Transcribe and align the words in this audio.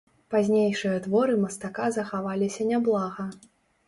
Пазнейшыя 0.33 0.95
творы 1.07 1.33
мастака 1.41 1.89
захаваліся 1.97 2.65
няблага. 2.71 3.27